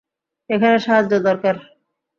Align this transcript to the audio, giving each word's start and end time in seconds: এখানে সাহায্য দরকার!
এখানে 0.49 0.77
সাহায্য 0.79 1.13
দরকার! 1.27 1.55